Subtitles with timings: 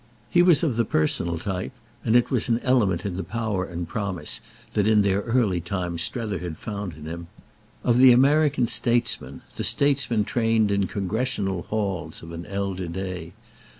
[0.31, 4.41] He was of the personal type—and it was an element in the power and promise
[4.73, 10.25] that in their early time Strether had found in him—of the American statesman, the statesman
[10.25, 13.33] trained in "Congressional halls," of an elder day.